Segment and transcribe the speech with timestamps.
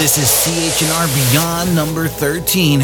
[0.00, 2.80] This is CHNR Beyond number 13.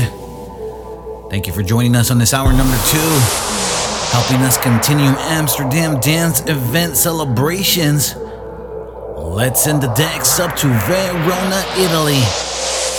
[1.30, 3.10] Thank you for joining us on this hour number two,
[4.12, 8.14] helping us continue Amsterdam Dance event celebrations.
[9.16, 12.20] Let's send the decks up to Verona, Italy.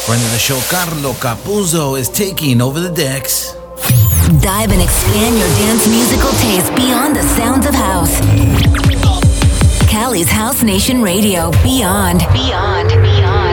[0.08, 3.54] Friend of the show, Carlo Capuzzo, is taking over the decks.
[4.42, 8.18] Dive and expand your dance musical taste beyond the sounds of house.
[9.88, 11.52] Cali's House Nation Radio.
[11.64, 12.22] Beyond.
[12.34, 12.90] Beyond.
[12.90, 13.47] Beyond.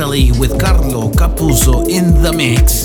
[0.00, 2.79] Italy with Carlo Capuzzo in the mix.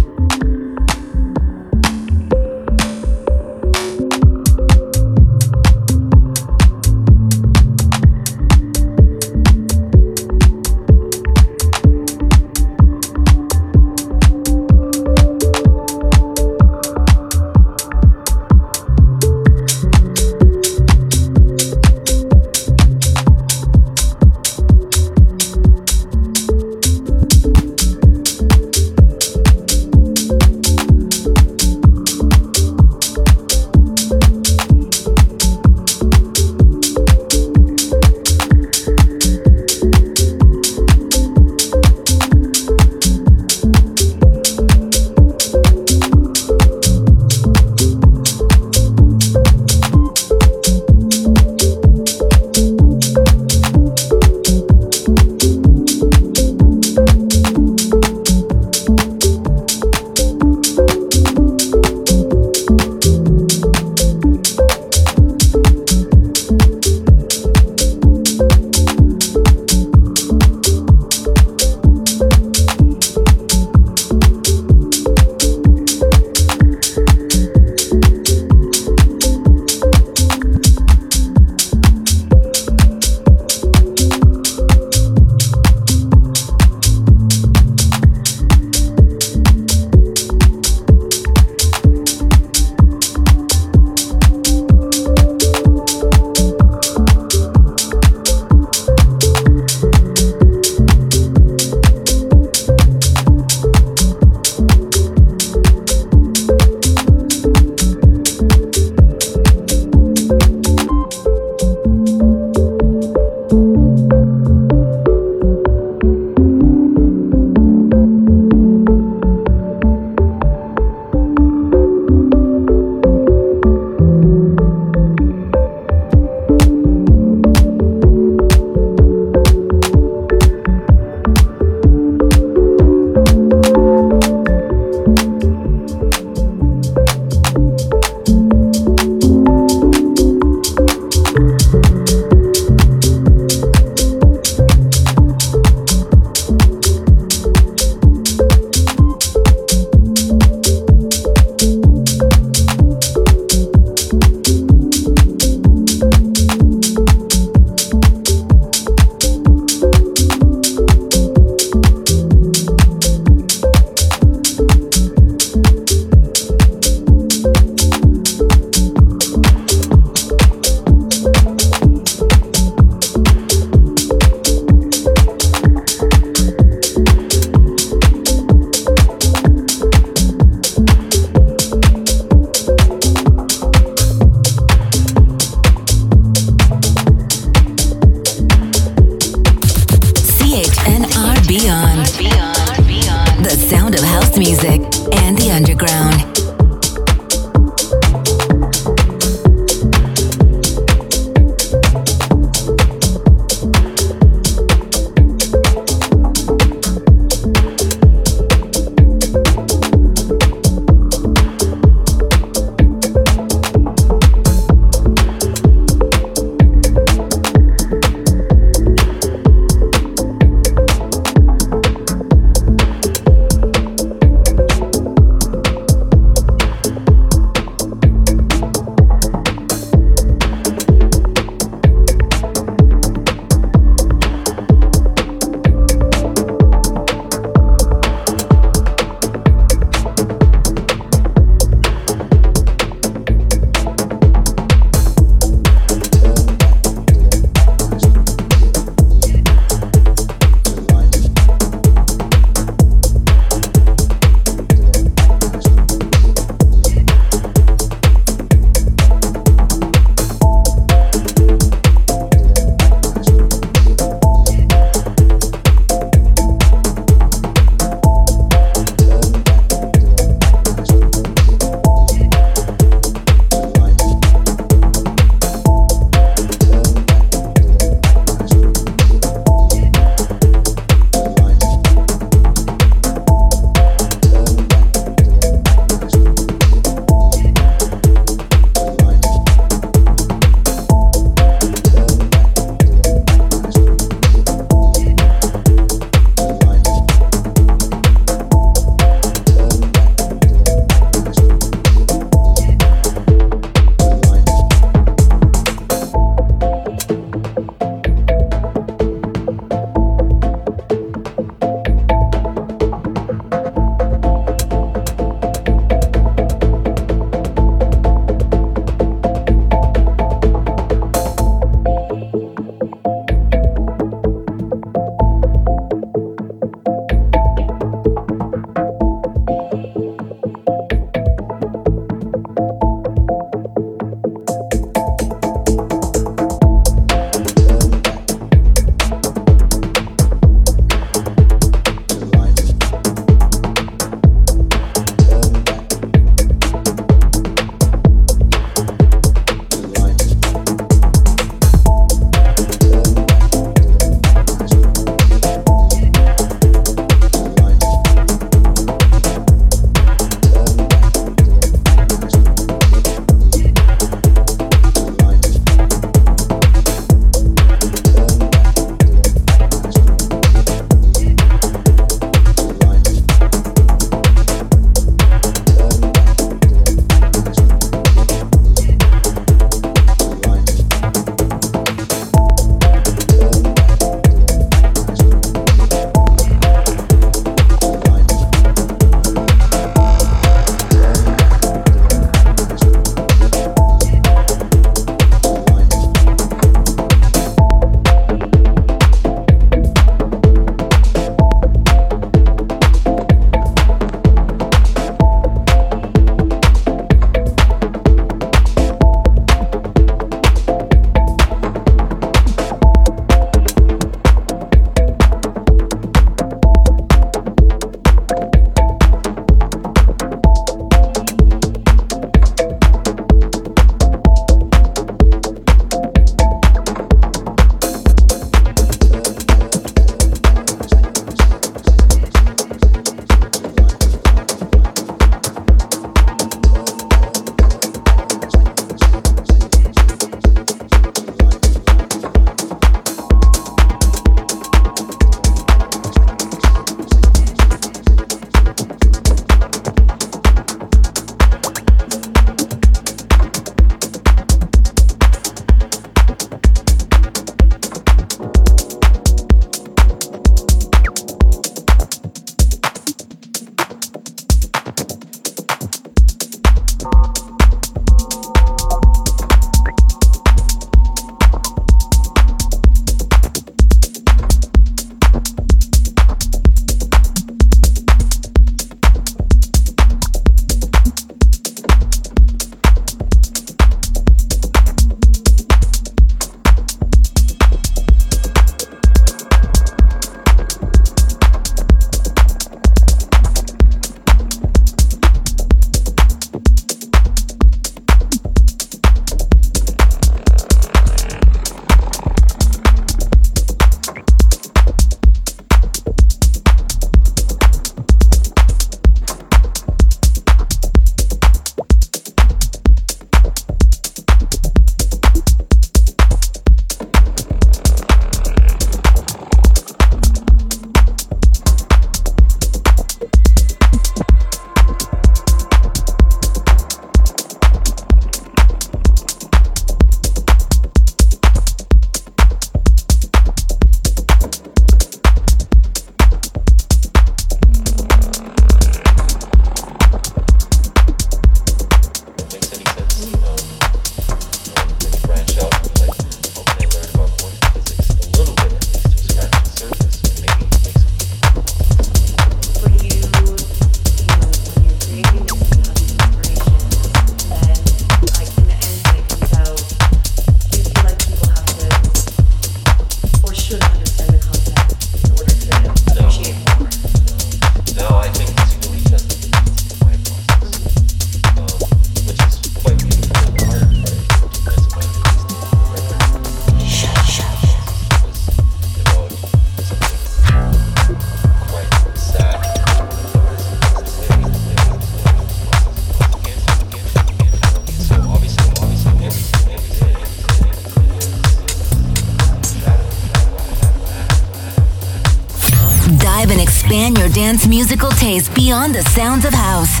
[597.68, 600.00] Musical taste beyond the sounds of house.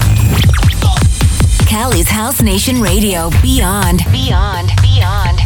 [1.68, 3.30] Cali's House Nation Radio.
[3.40, 4.02] Beyond.
[4.10, 4.72] Beyond.
[4.82, 5.45] Beyond.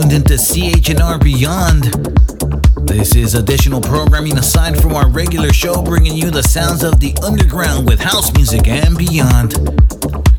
[0.00, 1.84] Tuned into CHNR Beyond.
[2.86, 7.16] This is additional programming aside from our regular show, bringing you the sounds of the
[7.24, 9.52] underground with house music and beyond.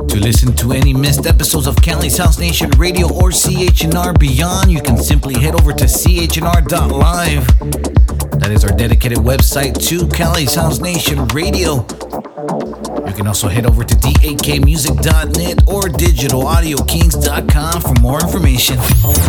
[0.10, 4.80] To listen to any missed episodes of Cali's House Nation Radio or CHNR Beyond, you
[4.80, 7.48] can simply head over to chnr.live.
[8.40, 11.88] That is our dedicated website to Cali's House Nation Radio.
[13.08, 18.78] You can also head over to dakmusic.net or digitalaudiokings.com for more information.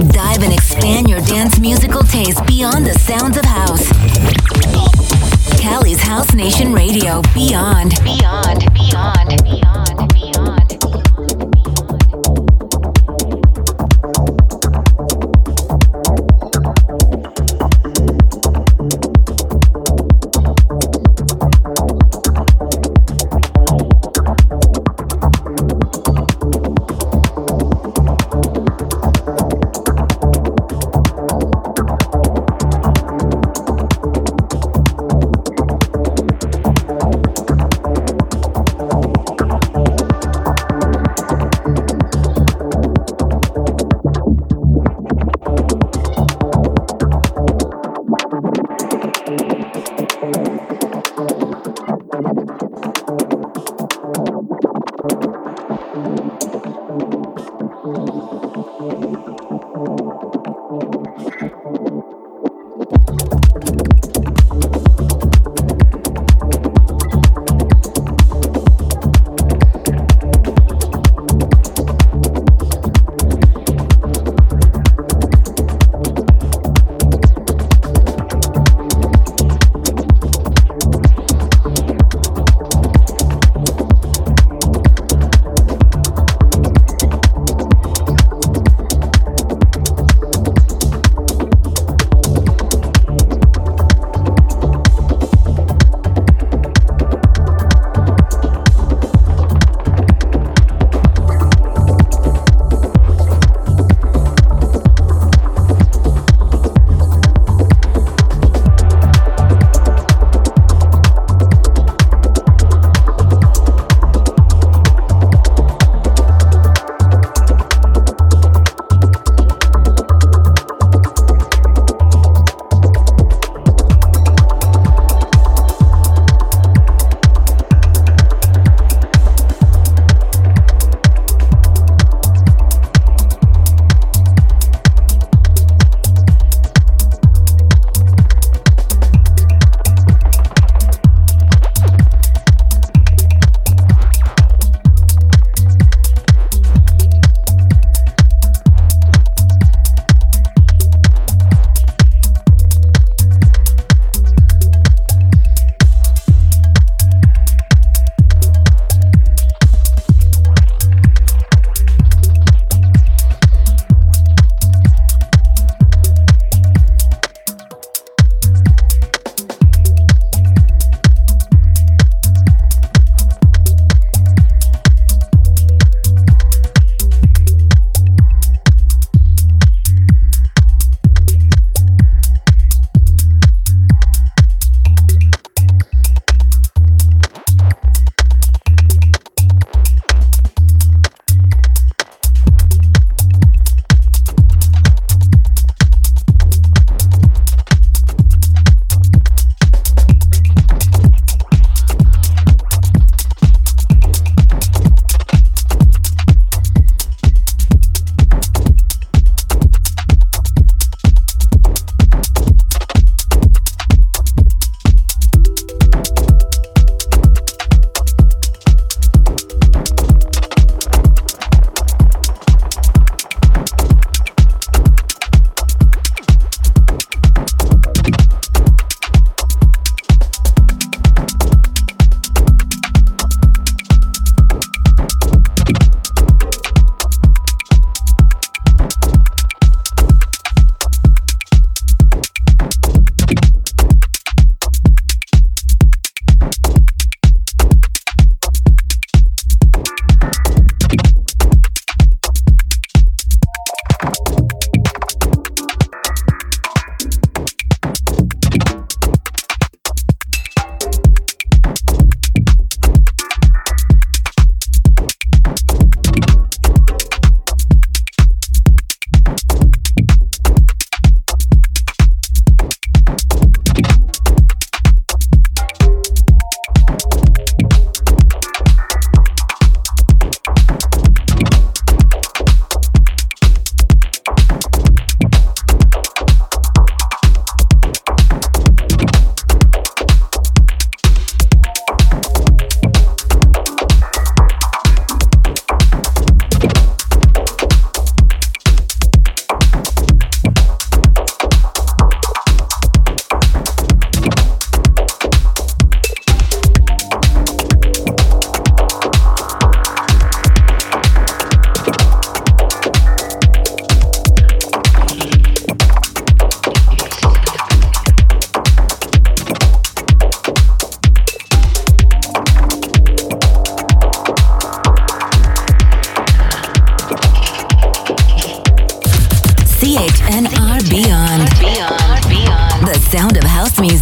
[0.09, 3.89] Dive and expand your dance musical taste beyond the sounds of house.
[5.61, 7.23] Cali's House Nation Radio.
[7.35, 7.95] Beyond.
[8.03, 8.73] Beyond.
[8.75, 9.45] Beyond.
[9.45, 9.88] Beyond.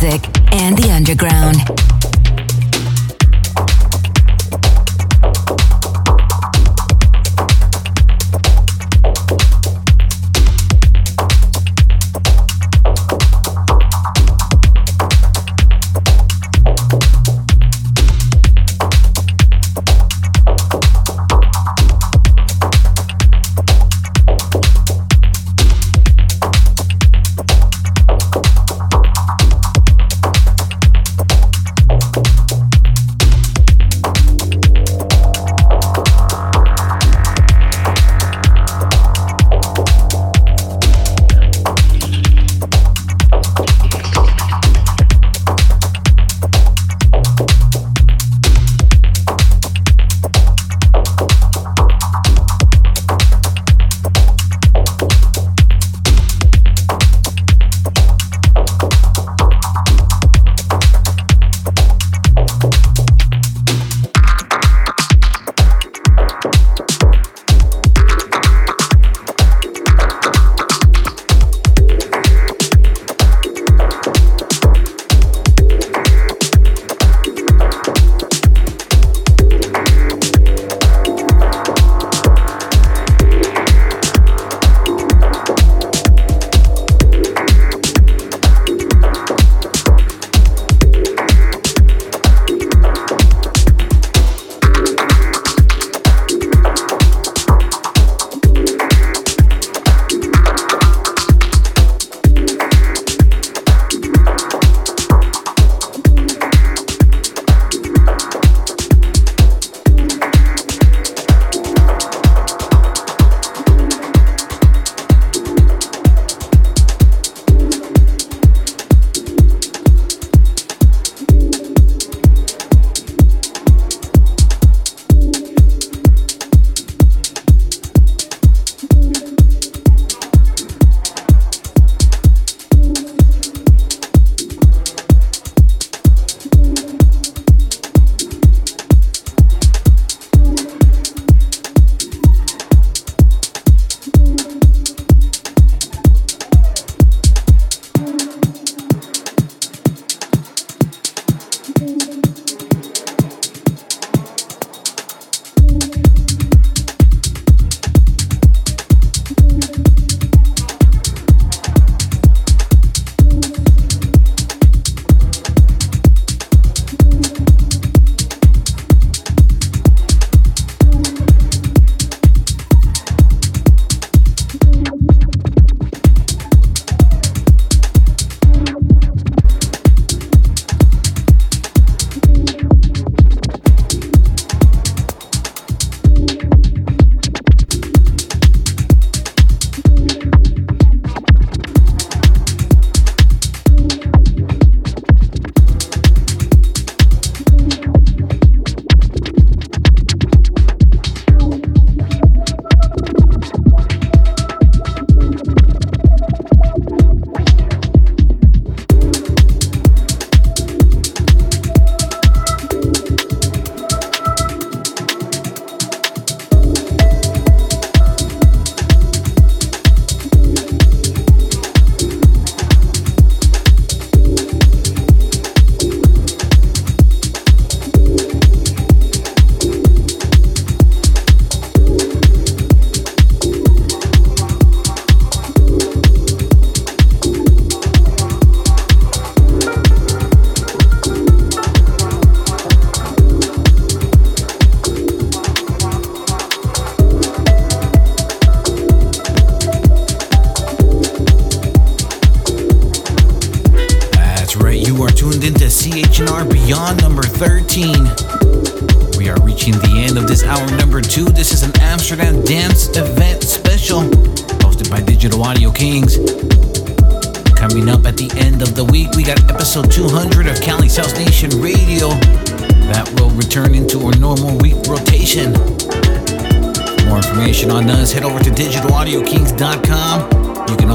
[0.07, 2.06] music and the underground.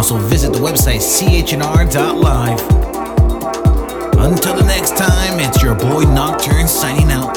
[0.01, 2.59] also visit the website chnr.live.
[4.17, 7.35] Until the next time, it's your boy Nocturne signing out.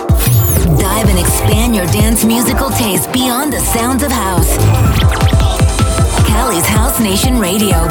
[0.81, 4.57] Dive and expand your dance musical taste beyond the sounds of house.
[6.27, 7.87] Cali's House Nation Radio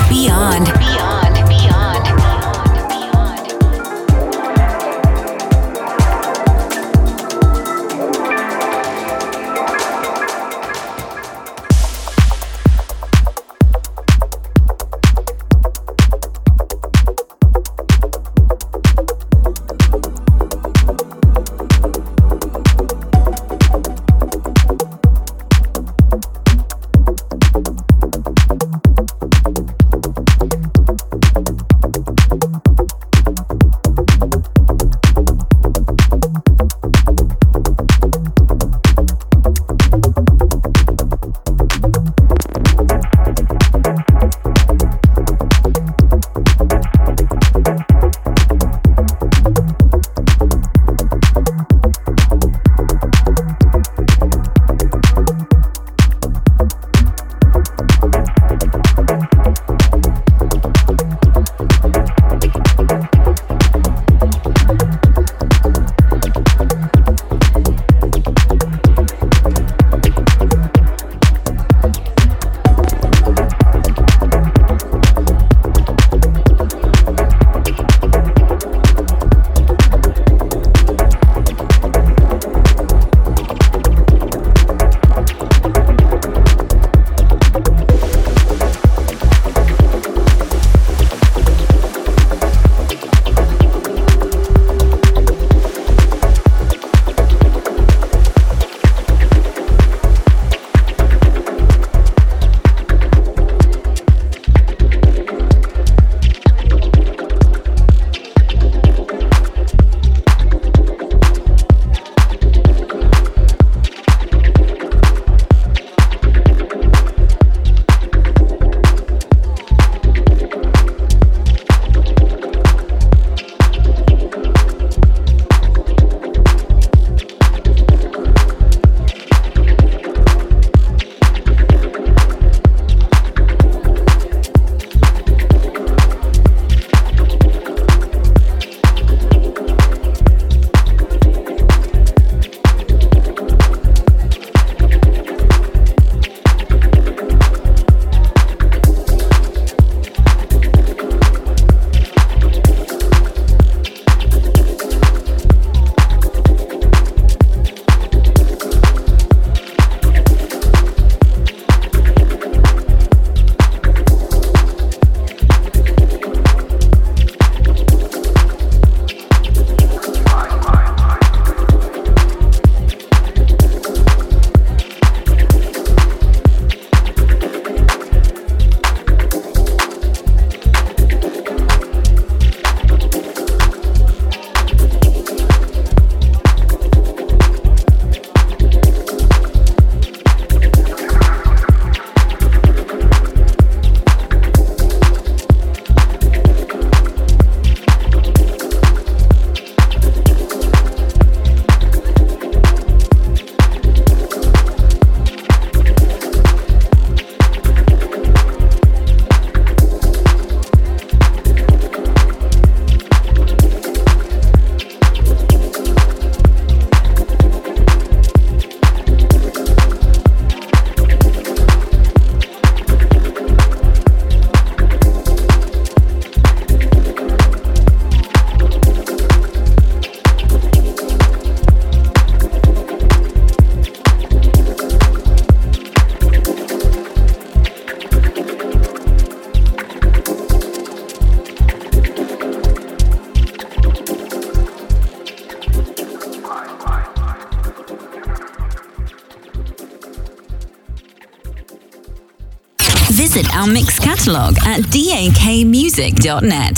[254.23, 256.77] mix catalogue at dakmusic.net.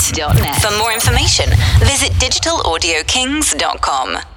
[0.60, 1.48] For more information,
[1.80, 4.35] visit digitalaudiokings.com.